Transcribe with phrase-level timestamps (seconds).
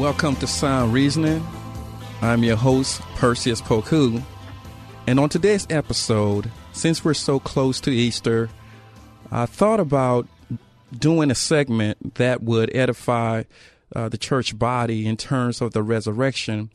[0.00, 1.46] Welcome to Sound Reasoning.
[2.22, 4.22] I'm your host, Perseus Poku.
[5.06, 8.48] And on today's episode, since we're so close to Easter,
[9.30, 10.26] I thought about
[10.98, 13.42] doing a segment that would edify
[13.94, 16.70] uh, the church body in terms of the resurrection.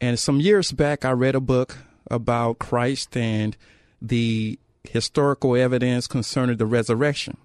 [0.00, 1.76] And some years back, I read a book
[2.10, 3.56] about Christ and
[4.02, 7.36] the historical evidence concerning the resurrection.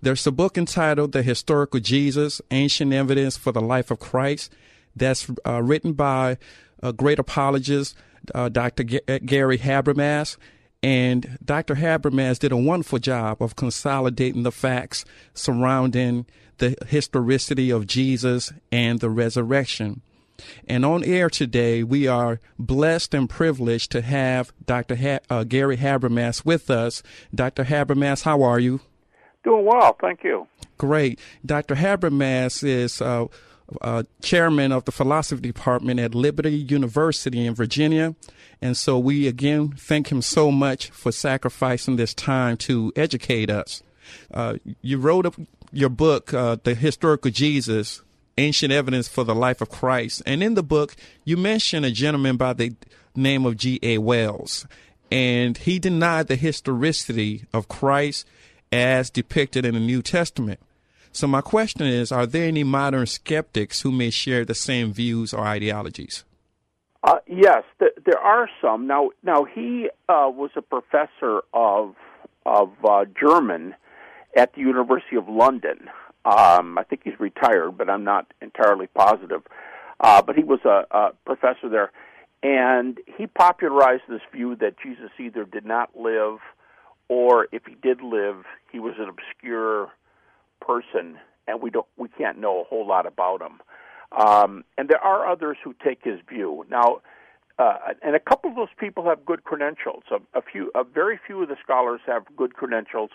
[0.00, 4.52] There's a book entitled The Historical Jesus Ancient Evidence for the Life of Christ
[4.94, 6.38] that's uh, written by
[6.82, 7.96] a great apologist,
[8.34, 8.84] uh, Dr.
[8.84, 10.36] G- uh, Gary Habermas.
[10.82, 11.76] And Dr.
[11.76, 16.26] Habermas did a wonderful job of consolidating the facts surrounding
[16.58, 20.02] the historicity of Jesus and the resurrection.
[20.66, 24.96] And on air today, we are blessed and privileged to have Dr.
[24.96, 27.02] Ha- uh, Gary Habermas with us.
[27.32, 27.64] Dr.
[27.64, 28.80] Habermas, how are you?
[29.44, 30.46] Doing well, thank you.
[30.78, 31.18] Great.
[31.44, 31.74] Dr.
[31.74, 33.26] Habermas is uh,
[33.80, 38.14] uh, chairman of the philosophy department at Liberty University in Virginia.
[38.60, 43.82] And so we again thank him so much for sacrificing this time to educate us.
[44.32, 45.34] Uh, you wrote up
[45.72, 48.02] your book, uh, The Historical Jesus
[48.38, 50.22] Ancient Evidence for the Life of Christ.
[50.26, 52.74] And in the book, you mention a gentleman by the
[53.14, 53.98] name of G.A.
[53.98, 54.66] Wells.
[55.10, 58.26] And he denied the historicity of Christ
[58.72, 60.58] as depicted in the New Testament.
[61.12, 65.34] So my question is, are there any modern skeptics who may share the same views
[65.34, 66.24] or ideologies?
[67.04, 68.86] Uh, yes, th- there are some.
[68.86, 71.94] Now, now he uh, was a professor of
[72.44, 73.74] of uh, German
[74.36, 75.88] at the University of London.
[76.24, 79.42] Um, I think he's retired, but I'm not entirely positive.
[80.00, 81.92] Uh, but he was a, a professor there,
[82.42, 86.38] and he popularized this view that Jesus either did not live
[87.12, 89.90] or if he did live, he was an obscure
[90.62, 93.60] person, and we don't we can't know a whole lot about him.
[94.12, 97.02] Um, and there are others who take his view now.
[97.58, 100.04] Uh, and a couple of those people have good credentials.
[100.10, 103.10] A, a few, a very few of the scholars have good credentials,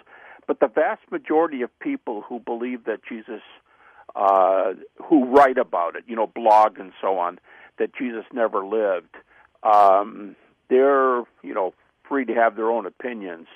[0.46, 3.42] but the vast majority of people who believe that Jesus,
[4.16, 7.40] uh, who write about it, you know, blog and so on,
[7.80, 9.16] that Jesus never lived,
[9.64, 10.36] um,
[10.70, 11.74] they're you know
[12.08, 13.48] free to have their own opinions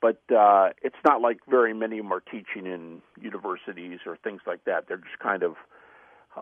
[0.00, 4.40] but uh, it's not like very many of them are teaching in universities or things
[4.46, 4.86] like that.
[4.88, 5.56] They're just kind of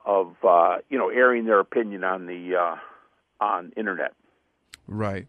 [0.04, 2.76] of uh, you know airing their opinion on the uh,
[3.44, 4.12] on internet.
[4.86, 5.26] Right.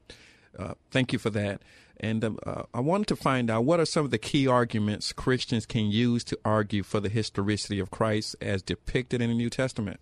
[0.58, 1.62] Uh, thank you for that.
[2.00, 5.14] And um, uh, I wanted to find out what are some of the key arguments
[5.14, 9.50] Christians can use to argue for the historicity of Christ as depicted in the New
[9.50, 10.00] Testament.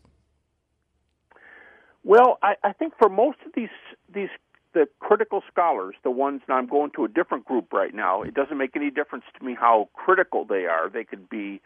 [2.03, 3.69] Well, I, I think for most of these
[4.13, 4.29] these
[4.75, 8.33] the critical scholars, the ones, and I'm going to a different group right now, it
[8.33, 10.89] doesn't make any difference to me how critical they are.
[10.89, 11.61] They could be,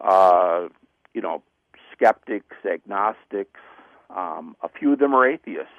[0.00, 0.68] uh,
[1.14, 1.42] you know,
[1.92, 3.60] skeptics, agnostics,
[4.14, 5.72] um, a few of them are atheists,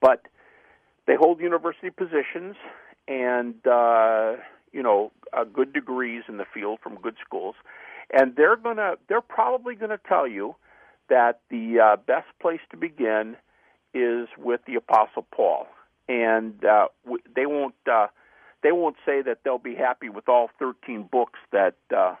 [0.00, 0.26] but
[1.06, 2.56] they hold university positions
[3.06, 4.32] and, uh,
[4.72, 7.54] you know, uh, good degrees in the field from good schools,
[8.12, 10.56] and they're gonna, they're probably gonna tell you
[11.08, 13.36] that the uh, best place to begin
[13.94, 15.66] is with the Apostle Paul
[16.08, 16.88] and uh,
[17.34, 18.06] they won't uh,
[18.62, 22.14] they won't say that they'll be happy with all 13 books that uh,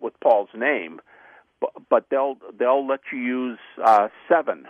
[0.00, 1.00] with Paul's name,
[1.60, 4.64] but, but they'll they'll let you use uh, seven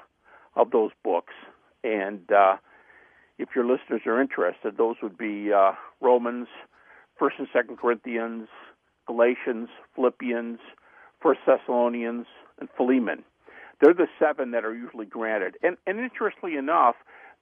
[0.54, 1.34] of those books,
[1.84, 2.56] and uh,
[3.38, 6.48] if your listeners are interested, those would be uh, Romans,
[7.18, 8.48] First and Second Corinthians,
[9.06, 10.58] Galatians, Philippians,
[11.20, 12.26] First Thessalonians,
[12.58, 13.22] and Philemon.
[13.80, 16.96] They're the seven that are usually granted, and and interestingly enough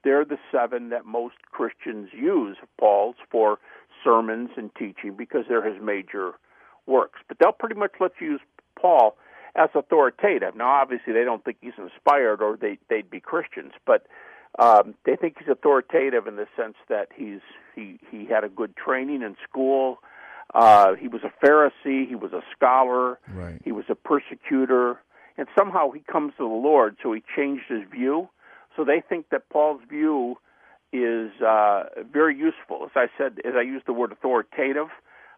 [0.05, 3.59] they're the seven that most Christians use, Paul's, for
[4.05, 6.33] sermons and teaching because they're his major
[6.87, 7.21] works.
[7.27, 8.41] But they'll pretty much let you use
[8.81, 9.17] Paul
[9.56, 10.55] as authoritative.
[10.55, 14.06] Now, obviously, they don't think he's inspired or they, they'd be Christians, but
[14.59, 17.41] um, they think he's authoritative in the sense that he's
[17.75, 19.99] he, he had a good training in school.
[20.55, 22.06] Uh, he was a Pharisee.
[22.06, 23.19] He was a scholar.
[23.35, 23.61] Right.
[23.65, 25.01] He was a persecutor.
[25.37, 28.29] And somehow he comes to the Lord, so he changed his view
[28.76, 30.37] so they think that Paul's view
[30.93, 32.85] is uh, very useful.
[32.85, 34.88] As I said, as I use the word authoritative,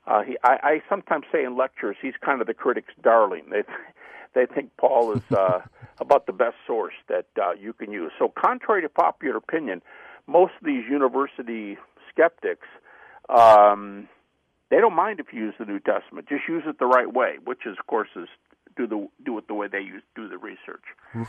[0.07, 3.45] uh, he, I, I sometimes say in lectures he's kind of the critic's darling.
[3.51, 3.63] They
[4.35, 5.61] they think Paul is uh,
[5.99, 8.13] about the best source that uh, you can use.
[8.19, 9.83] So, contrary to popular opinion,
[10.27, 11.79] most of these university
[12.11, 12.67] skeptics,
[13.29, 14.09] um,
[14.71, 16.29] they don't mind if you use the New Testament.
[16.29, 18.29] Just use it the right way, which is, of course, is
[18.77, 20.85] do the do it the way they use do the research.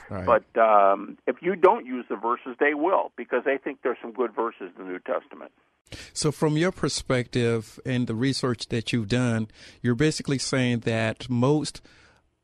[0.09, 0.25] Right.
[0.25, 4.11] But um, if you don't use the verses, they will because they think there's some
[4.11, 5.51] good verses in the New Testament.
[6.13, 9.47] So, from your perspective and the research that you've done,
[9.81, 11.81] you're basically saying that most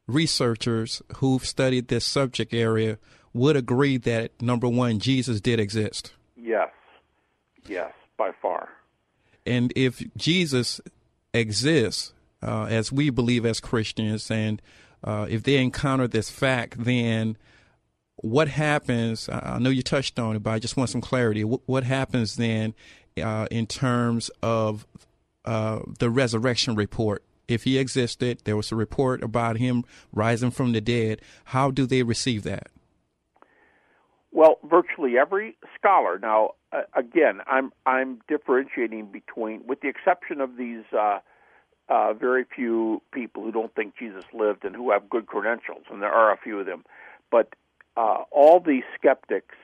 [0.08, 2.98] researchers who've studied this subject area
[3.34, 6.14] would agree that number one, Jesus did exist.
[6.38, 6.70] Yes,
[7.68, 8.70] yes, by far.
[9.46, 10.80] And if Jesus
[11.34, 14.62] exists, uh, as we believe as Christians, and
[15.04, 17.38] uh, if they encounter this fact, then
[18.16, 19.28] what happens?
[19.30, 21.44] I know you touched on it, but I just want some clarity.
[21.44, 22.74] What, what happens then
[23.22, 24.88] uh, in terms of
[25.46, 27.24] uh, the resurrection report?
[27.48, 29.84] If he existed, there was a report about him
[30.14, 31.22] rising from the dead.
[31.46, 32.68] How do they receive that?
[34.32, 36.18] Well, virtually every scholar.
[36.18, 40.86] Now, uh, again, I'm I'm differentiating between, with the exception of these
[41.90, 46.02] uh, very few people who don't think Jesus lived and who have good credentials, and
[46.02, 46.84] there are a few of them.
[47.30, 47.54] But
[47.98, 49.56] uh, all the skeptics,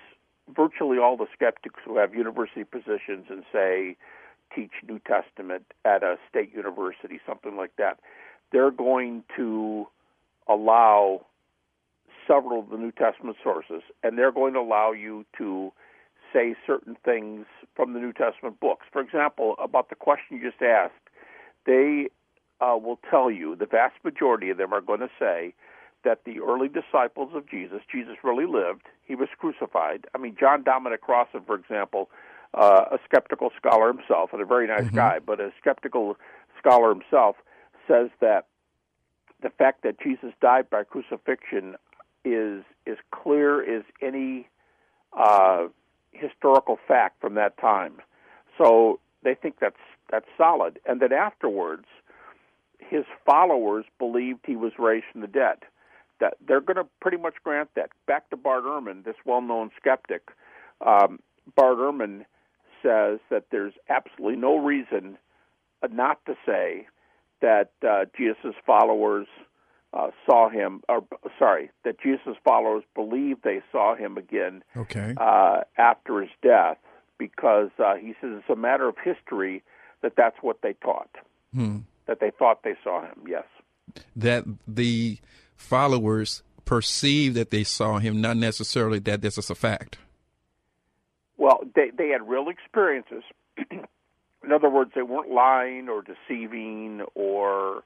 [0.56, 3.96] virtually all the skeptics who have university positions and say
[4.54, 8.00] teach New Testament at a state university, something like that,
[8.52, 9.88] they're going to
[10.48, 11.26] allow
[12.28, 15.72] several of the New Testament sources, and they're going to allow you to
[16.34, 17.46] say certain things
[17.76, 18.86] from the New Testament books.
[18.92, 20.94] For example, about the question you just asked,
[21.66, 22.10] they
[22.62, 25.54] uh, will tell you, the vast majority of them are going to say
[26.04, 30.08] that the early disciples of Jesus, Jesus really lived, he was crucified.
[30.16, 32.10] I mean, John Dominic Crossan, for example,
[32.54, 34.96] uh, a skeptical scholar himself, and a very nice mm-hmm.
[34.96, 36.18] guy, but a skeptical
[36.58, 37.36] scholar himself,
[37.88, 38.48] says that
[39.42, 41.76] the fact that Jesus died by crucifixion
[42.26, 44.48] is as clear as any
[45.18, 45.68] uh,
[46.12, 47.96] historical fact from that time.
[48.58, 49.76] So they think that's
[50.12, 51.86] that's solid, and that afterwards,
[52.80, 55.58] his followers believed he was raised from the dead.
[56.20, 57.92] That they're going to pretty much grant that.
[58.08, 60.30] Back to Bart Ehrman, this well-known skeptic.
[60.86, 61.20] Um,
[61.56, 62.26] Bart Ehrman
[62.84, 65.18] says that there's absolutely no reason
[65.92, 66.88] not to say
[67.42, 69.28] that uh, Jesus' followers
[69.94, 71.04] uh, saw him, or
[71.38, 75.14] sorry, that Jesus' followers believe they saw him again okay.
[75.18, 76.78] uh, after his death,
[77.18, 79.64] because uh, he says it's a matter of history
[80.02, 81.10] that that's what they taught,
[81.54, 81.80] hmm.
[82.08, 83.24] that they thought they saw him.
[83.28, 83.46] Yes,
[84.16, 85.18] that the
[85.56, 89.98] followers perceived that they saw him, not necessarily that this is a fact.
[91.38, 93.24] Well, they they had real experiences.
[94.44, 97.84] In other words, they weren't lying or deceiving or,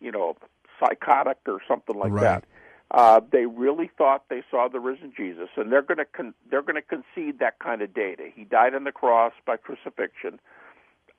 [0.00, 0.36] you know,
[0.78, 2.22] psychotic or something like right.
[2.22, 2.44] that.
[2.90, 6.62] Uh, they really thought they saw the risen Jesus, and they're going to con- they're
[6.62, 8.28] going to concede that kind of data.
[8.34, 10.40] He died on the cross by crucifixion.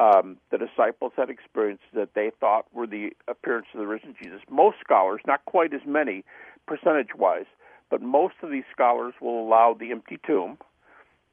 [0.01, 4.39] Um, the disciples had experiences that they thought were the appearance of the risen Jesus.
[4.49, 6.23] Most scholars, not quite as many
[6.67, 7.45] percentage wise,
[7.91, 10.57] but most of these scholars will allow the empty tomb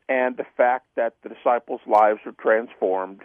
[0.07, 3.23] and the fact that the disciples' lives were transformed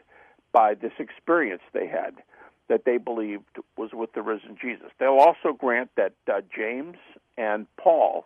[0.53, 2.15] by this experience they had
[2.69, 3.43] that they believed
[3.77, 4.91] was with the risen Jesus.
[4.97, 6.95] They'll also grant that uh, James
[7.37, 8.25] and Paul,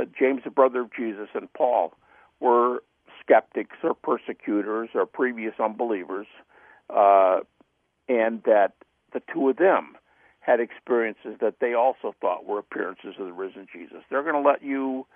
[0.00, 1.94] uh, James, the brother of Jesus, and Paul
[2.40, 2.82] were
[3.22, 6.26] skeptics or persecutors or previous unbelievers,
[6.90, 7.40] uh,
[8.08, 8.72] and that
[9.12, 9.96] the two of them
[10.40, 14.02] had experiences that they also thought were appearances of the risen Jesus.
[14.10, 15.06] They're going to let you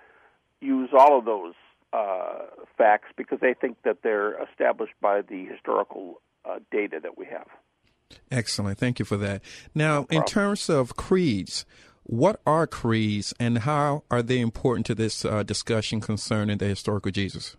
[0.61, 1.53] use all of those
[1.93, 2.45] uh,
[2.77, 7.47] facts because they think that they're established by the historical uh, data that we have.
[8.31, 8.77] Excellent.
[8.77, 9.41] Thank you for that.
[9.75, 11.65] Now, no in terms of creeds,
[12.03, 17.11] what are creeds and how are they important to this uh, discussion concerning the historical
[17.11, 17.57] Jesus?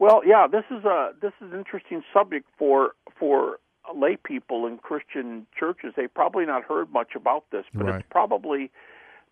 [0.00, 3.58] Well, yeah, this is a this is an interesting subject for for
[3.94, 5.92] lay people in Christian churches.
[5.94, 7.94] They've probably not heard much about this, but right.
[7.96, 8.70] it's probably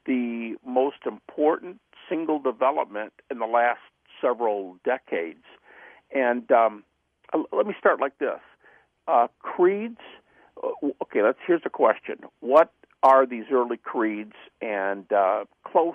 [0.04, 3.80] the most important single development in the last
[4.20, 5.44] several decades.
[6.14, 6.84] And um,
[7.50, 8.40] let me start like this:
[9.08, 10.00] uh, creeds
[10.62, 12.72] uh, okay, let's here's a question: What
[13.02, 14.34] are these early creeds?
[14.60, 15.94] And uh, close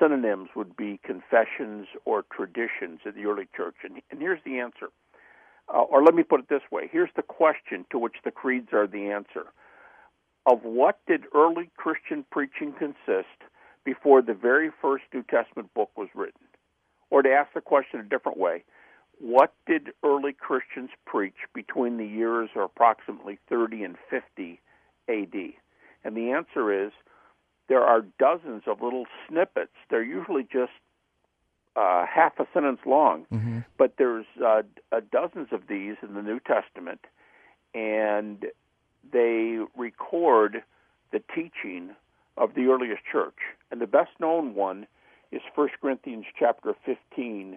[0.00, 3.76] synonyms would be confessions or traditions in the early church.
[3.84, 4.88] And, and here's the answer.
[5.72, 8.72] Uh, or let me put it this way: Here's the question to which the creeds
[8.72, 9.46] are the answer.
[10.46, 13.28] Of what did early Christian preaching consist
[13.84, 16.40] before the very first New Testament book was written?
[17.10, 18.64] Or to ask the question a different way,
[19.20, 24.60] what did early Christians preach between the years of approximately 30 and 50
[25.08, 25.34] AD?
[26.04, 26.92] And the answer is
[27.70, 29.70] there are dozens of little snippets.
[29.90, 30.72] They're usually just
[31.76, 33.60] uh, half a sentence long, Mm-hmm.
[33.78, 37.00] but there's uh, uh, dozens of these in the New Testament,
[37.72, 38.44] and
[39.12, 40.62] they record
[41.12, 41.90] the teaching
[42.36, 43.38] of the earliest church.
[43.70, 44.88] And the best known one
[45.30, 47.56] is 1 Corinthians chapter 15,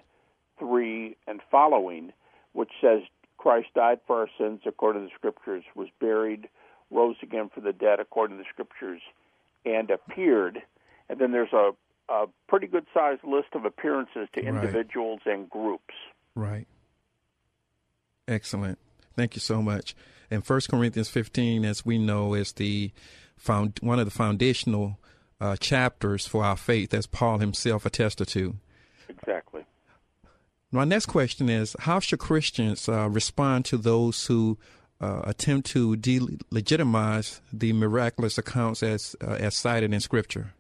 [0.60, 2.14] 3 and following,
[2.54, 3.02] which says
[3.40, 6.48] Christ died for our sins according to the scriptures, was buried,
[6.92, 9.02] rose again for the dead according to the scriptures,
[9.66, 10.62] and appeared.
[11.10, 11.72] And then there's a,
[12.10, 14.48] a pretty good sized list of appearances to Right.
[14.48, 15.94] individuals and groups.
[16.36, 16.68] Right.
[18.28, 18.80] Excellent.
[19.16, 19.96] Thank you so much.
[20.32, 22.92] And First Corinthians 15, as we know, is the
[23.36, 24.98] found one of the foundational
[25.42, 28.56] uh, chapters for our faith, as Paul himself attested to.
[29.10, 29.66] Exactly.
[30.72, 34.58] My next question is: How should Christians uh, respond to those who
[35.04, 40.54] uh, attempt to delegitimize the miraculous accounts as uh, as cited in Scripture?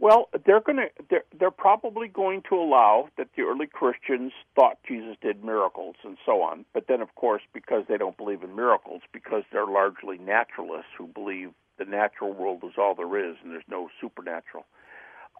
[0.00, 4.78] Well, they're going to they're, they're probably going to allow that the early Christians thought
[4.86, 6.64] Jesus did miracles and so on.
[6.74, 11.06] But then of course because they don't believe in miracles because they're largely naturalists who
[11.06, 14.66] believe the natural world is all there is and there's no supernatural.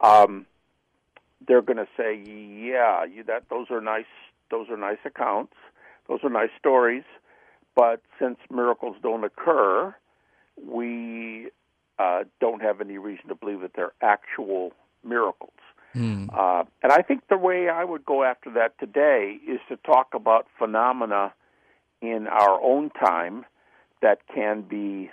[0.00, 0.46] Um
[1.46, 4.14] they're going to say, "Yeah, you that those are nice
[4.50, 5.54] those are nice accounts.
[6.08, 7.04] Those are nice stories,
[7.74, 9.94] but since miracles don't occur,
[10.64, 11.48] we
[11.98, 14.72] uh, don't have any reason to believe that they're actual
[15.04, 15.50] miracles.
[16.34, 20.08] Uh, and I think the way I would go after that today is to talk
[20.12, 21.32] about phenomena
[22.02, 23.44] in our own time
[24.02, 25.10] that can be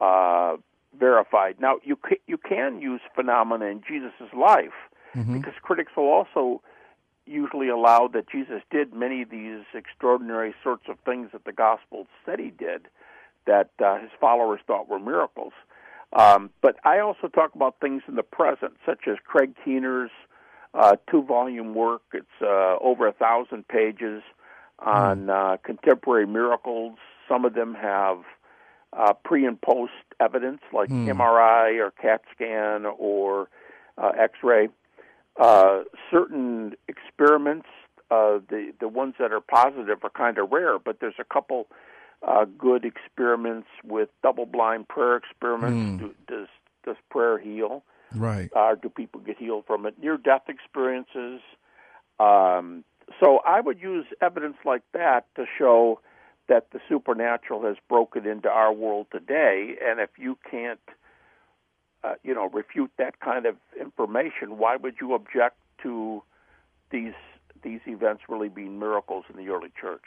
[0.00, 0.56] uh,
[0.98, 1.56] verified.
[1.60, 4.72] Now, you ca- you can use phenomena in Jesus' life
[5.32, 6.60] because critics will also
[7.26, 12.06] usually allowed that Jesus did many of these extraordinary sorts of things that the Gospels
[12.24, 12.88] said he did
[13.46, 15.52] that uh, his followers thought were miracles.
[16.12, 20.10] Um, but I also talk about things in the present, such as Craig Keener's
[20.72, 22.02] uh, two-volume work.
[22.12, 24.22] It's uh, over a thousand pages
[24.78, 26.98] on uh, contemporary miracles.
[27.28, 28.18] Some of them have
[28.92, 33.48] uh, pre and post evidence, like MRI or CAT scan or
[33.98, 34.68] uh, X-ray.
[35.40, 37.66] Uh, certain experiments,
[38.10, 41.66] uh, the the ones that are positive are kind of rare, but there's a couple
[42.26, 46.02] uh, good experiments with double-blind prayer experiments.
[46.02, 46.48] Do, does
[46.84, 47.82] does prayer heal?
[48.14, 48.48] Right.
[48.54, 49.98] uh, do people get healed from it?
[50.00, 51.40] Near death experiences.
[52.20, 52.84] Um,
[53.20, 56.00] so I would use evidence like that to show
[56.48, 59.74] that the supernatural has broken into our world today.
[59.84, 60.80] And if you can't,
[62.04, 66.22] uh, you know, refute that kind of information, why would you object to
[66.90, 67.14] these
[67.62, 70.04] these events really being miracles in the early church?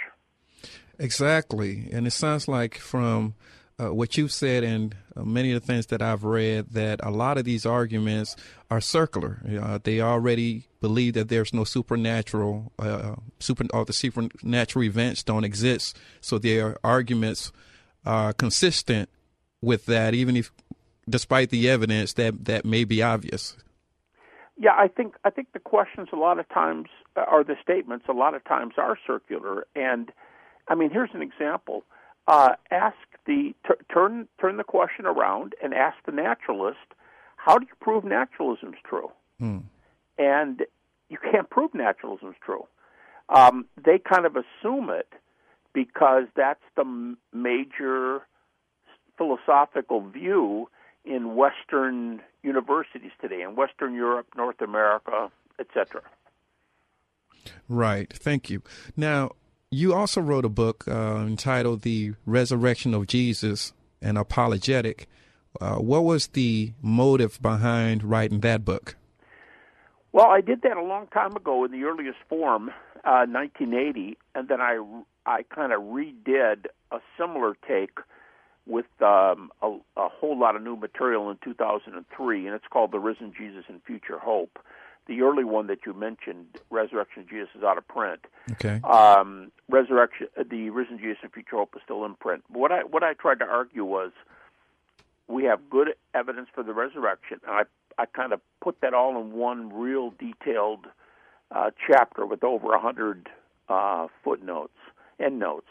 [0.99, 1.89] Exactly.
[1.91, 3.33] And it sounds like from
[3.79, 7.09] uh, what you've said and uh, many of the things that I've read that a
[7.09, 8.35] lot of these arguments
[8.69, 9.41] are circular.
[9.59, 15.43] Uh, they already believe that there's no supernatural, uh, super, or the supernatural events don't
[15.43, 15.97] exist.
[16.21, 17.51] So their arguments
[18.05, 19.09] are consistent
[19.61, 20.51] with that, even if,
[21.09, 23.57] despite the evidence that that may be obvious.
[24.59, 28.13] Yeah, I think I think the questions a lot of times or the statements a
[28.13, 29.67] lot of times are circular.
[29.75, 30.11] And
[30.67, 31.83] I mean, here's an example:
[32.27, 36.93] uh, ask the t- turn turn the question around and ask the naturalist,
[37.35, 39.11] "How do you prove naturalism's true?"
[40.17, 40.65] And
[41.09, 42.67] you can't prove naturalism's true.
[43.29, 45.11] Um, they kind of assume it
[45.73, 48.21] because that's the m- major
[49.17, 50.69] philosophical view
[51.07, 56.01] in Western universities today, in Western Europe, North America, etc.
[57.69, 58.11] Right.
[58.11, 58.61] Thank you.
[58.95, 59.31] Now,
[59.71, 65.07] you also wrote a book uh, entitled The Resurrection of Jesus an Apologetic.
[65.59, 68.95] Uh, what was the motive behind writing that book?
[70.11, 72.69] Well, I did that a long time ago in the earliest form,
[73.03, 74.79] uh, 1980, and then I
[75.25, 77.99] I kind of redid a similar take
[78.67, 82.99] with um, a, a whole lot of new material in 2003, and it's called "The
[82.99, 84.59] Risen Jesus and Future Hope."
[85.07, 88.25] The early one that you mentioned, "Resurrection of Jesus," is out of print.
[88.51, 88.81] Okay.
[88.83, 92.43] Um, Resurrection, the Risen Jesus and Future Hope is still in print.
[92.49, 94.11] What I what I tried to argue was
[95.27, 97.63] we have good evidence for the resurrection, and I
[98.01, 100.85] I kind of put that all in one real detailed
[101.51, 103.29] uh, chapter with over a hundred
[103.69, 104.77] uh, footnotes
[105.19, 105.67] and notes.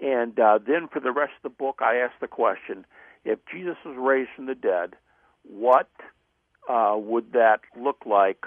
[0.00, 2.84] And uh, then for the rest of the book, I asked the question:
[3.24, 4.94] If Jesus was raised from the dead,
[5.42, 5.88] what
[6.68, 8.44] uh, would that look like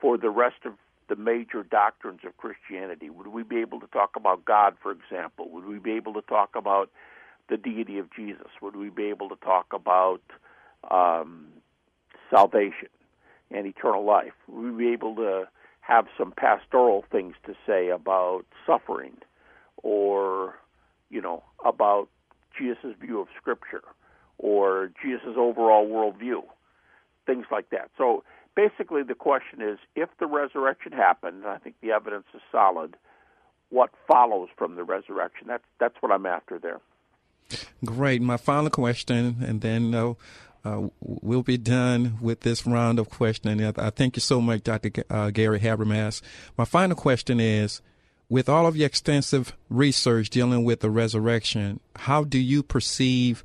[0.00, 0.72] for the rest of
[1.08, 3.10] the major doctrines of Christianity?
[3.10, 5.48] Would we be able to talk about God, for example?
[5.50, 6.90] Would we be able to talk about
[7.48, 8.48] the deity of Jesus?
[8.60, 10.20] Would we be able to talk about
[10.90, 11.46] um,
[12.30, 12.88] salvation
[13.50, 14.32] and eternal life.
[14.46, 15.48] Would We'll be able to
[15.80, 19.16] have some pastoral things to say about suffering
[19.82, 20.56] or,
[21.10, 22.08] you know, about
[22.56, 23.82] Jesus' view of Scripture
[24.38, 26.42] or Jesus' overall worldview,
[27.26, 27.90] things like that.
[27.96, 28.24] So
[28.54, 32.96] basically, the question is if the resurrection happened, I think the evidence is solid,
[33.70, 35.46] what follows from the resurrection?
[35.48, 36.80] That's, that's what I'm after there.
[37.84, 38.22] Great.
[38.22, 40.14] My final question, and then uh,
[40.64, 43.64] uh, we'll be done with this round of questioning.
[43.64, 44.90] I thank you so much, Dr.
[44.90, 46.20] G- uh, Gary Habermas.
[46.56, 47.80] My final question is
[48.28, 53.42] with all of your extensive research dealing with the resurrection, how do you perceive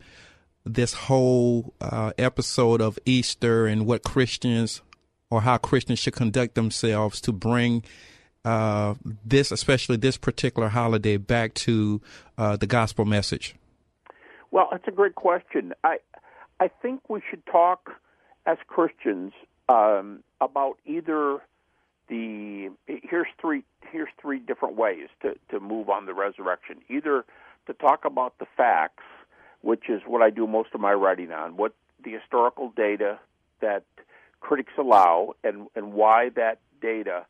[0.65, 4.81] this whole uh, episode of Easter and what Christians
[5.29, 7.83] or how Christians should conduct themselves to bring
[8.45, 12.01] uh, this, especially this particular holiday, back to
[12.37, 13.55] uh, the gospel message?
[14.51, 15.73] Well, that's a great question.
[15.83, 15.97] I
[16.59, 17.89] I think we should talk
[18.45, 19.31] as Christians
[19.67, 21.41] um, about either
[22.13, 26.77] the here's three here's three different ways to to move on the resurrection.
[26.87, 27.25] Either
[27.65, 29.03] to talk about the facts,
[29.61, 33.19] which is what I do most of my writing on, what the historical data
[33.61, 33.83] that
[34.41, 37.25] critics allow, and and why that data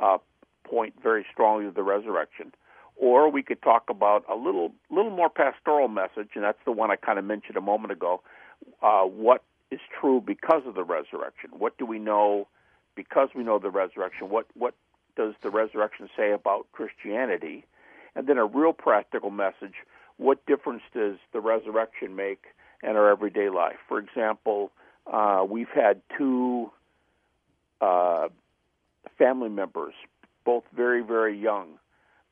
[0.00, 0.18] uh,
[0.64, 2.52] point very strongly to the resurrection.
[2.96, 6.90] Or we could talk about a little little more pastoral message, and that's the one
[6.90, 8.20] I kind of mentioned a moment ago.
[8.82, 11.50] Uh, what is true because of the resurrection?
[11.56, 12.48] What do we know
[12.98, 14.28] because we know the resurrection?
[14.28, 14.74] What what
[15.14, 17.64] does the resurrection say about Christianity?
[18.16, 19.74] And then a real practical message:
[20.16, 22.46] what difference does the resurrection make
[22.82, 23.76] in our everyday life?
[23.86, 24.72] For example,
[25.06, 26.72] uh, we've had two
[27.80, 28.30] uh,
[29.16, 29.94] family members,
[30.44, 31.78] both very very young,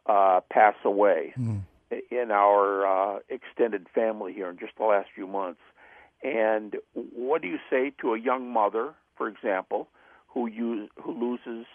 [0.07, 1.63] uh, pass away mm.
[2.11, 5.61] in our uh, extended family here in just the last few months.
[6.25, 9.87] And what do you say to a young mother, for example,
[10.29, 11.67] who use, who loses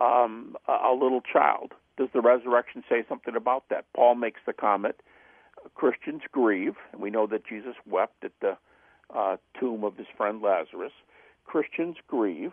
[0.00, 1.72] um, a, a little child?
[1.96, 3.86] Does the resurrection say something about that?
[3.94, 4.96] Paul makes the comment:
[5.74, 8.56] Christians grieve, and we know that Jesus wept at the
[9.14, 10.92] uh, tomb of his friend Lazarus.
[11.44, 12.52] Christians grieve,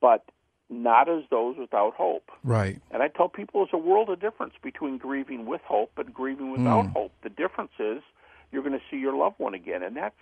[0.00, 0.24] but
[0.70, 2.30] not as those without hope.
[2.42, 2.80] Right.
[2.90, 6.50] And I tell people there's a world of difference between grieving with hope and grieving
[6.50, 6.92] without mm.
[6.92, 7.12] hope.
[7.22, 8.02] The difference is
[8.50, 10.14] you're going to see your loved one again, and that's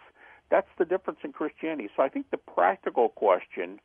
[0.50, 1.88] that's the difference in Christianity.
[1.96, 3.80] So I think the practical question,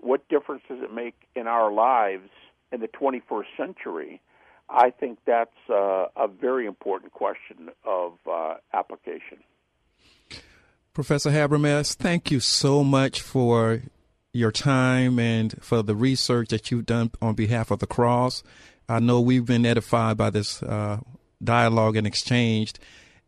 [0.00, 2.28] what difference does it make in our lives
[2.72, 4.20] in the 21st century?
[4.68, 9.38] I think that's uh, a very important question of uh, application.
[10.94, 13.82] Professor Habermas, thank you so much for
[14.32, 18.42] your time and for the research that you've done on behalf of the cross.
[18.88, 21.00] I know we've been edified by this uh,
[21.42, 22.78] dialogue and exchanged.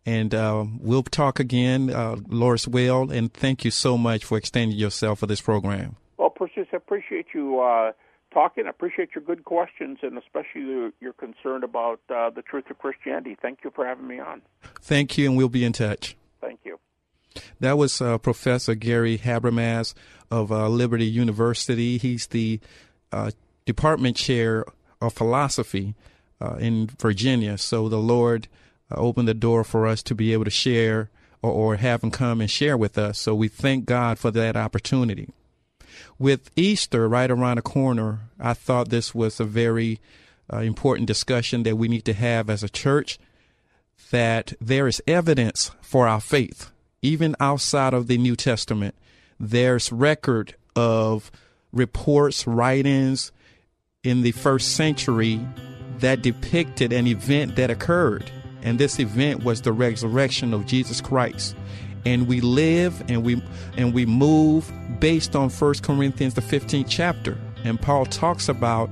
[0.04, 4.78] And uh, we'll talk again, uh, Loris Well, and thank you so much for extending
[4.78, 5.96] yourself for this program.
[6.40, 7.92] I appreciate you uh,
[8.32, 8.66] talking.
[8.66, 12.78] I appreciate your good questions, and especially your, your concern about uh, the truth of
[12.78, 13.36] Christianity.
[13.40, 14.42] Thank you for having me on.
[14.80, 16.16] Thank you, and we'll be in touch.
[16.40, 16.78] Thank you.
[17.60, 19.94] That was uh, Professor Gary Habermas
[20.30, 21.98] of uh, Liberty University.
[21.98, 22.60] He's the
[23.12, 23.30] uh,
[23.64, 24.64] department chair
[25.00, 25.94] of philosophy
[26.40, 27.58] uh, in Virginia.
[27.58, 28.48] So the Lord
[28.90, 31.10] uh, opened the door for us to be able to share
[31.42, 33.18] or, or have him come and share with us.
[33.18, 35.28] So we thank God for that opportunity.
[36.18, 40.00] With Easter right around the corner, I thought this was a very
[40.52, 43.18] uh, important discussion that we need to have as a church
[44.10, 46.70] that there is evidence for our faith
[47.06, 48.94] even outside of the New Testament,
[49.38, 51.30] there's record of
[51.72, 53.30] reports, writings
[54.02, 55.40] in the first century
[55.98, 58.30] that depicted an event that occurred.
[58.62, 61.54] And this event was the resurrection of Jesus Christ.
[62.06, 63.42] And we live and we
[63.76, 67.36] and we move based on 1 Corinthians the 15th chapter.
[67.64, 68.88] And Paul talks about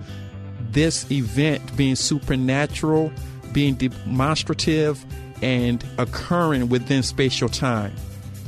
[0.73, 3.13] this event being supernatural,
[3.53, 5.05] being demonstrative,
[5.43, 7.95] and occurring within spatial time.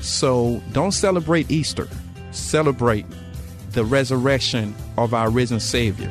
[0.00, 1.88] So don't celebrate Easter,
[2.32, 3.06] celebrate
[3.70, 6.10] the resurrection of our risen Savior.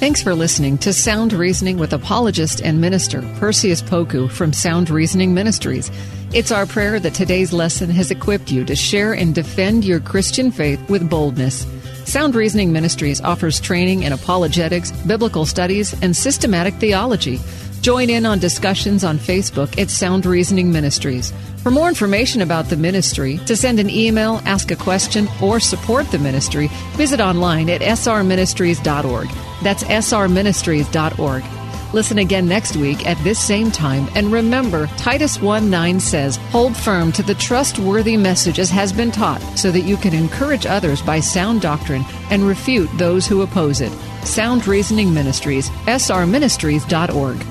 [0.00, 5.34] Thanks for listening to Sound Reasoning with apologist and minister Perseus Poku from Sound Reasoning
[5.34, 5.90] Ministries.
[6.32, 10.52] It's our prayer that today's lesson has equipped you to share and defend your Christian
[10.52, 11.66] faith with boldness.
[12.04, 17.40] Sound Reasoning Ministries offers training in apologetics, biblical studies, and systematic theology.
[17.80, 21.32] Join in on discussions on Facebook at Sound Reasoning Ministries.
[21.64, 26.08] For more information about the ministry, to send an email, ask a question, or support
[26.12, 29.28] the ministry, visit online at srministries.org.
[29.64, 31.59] That's srministries.org.
[31.92, 36.76] Listen again next week at this same time, and remember, Titus 1 9 says, Hold
[36.76, 41.02] firm to the trustworthy message as has been taught, so that you can encourage others
[41.02, 43.92] by sound doctrine and refute those who oppose it.
[44.24, 47.42] Sound Reasoning Ministries, srministries.org.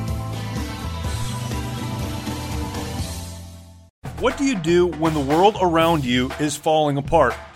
[4.20, 7.36] What do you do when the world around you is falling apart?